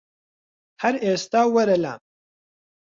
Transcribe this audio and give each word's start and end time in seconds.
هەر 0.81 0.95
ئیستا 1.03 1.41
وەرە 1.53 1.77
لام 1.83 2.01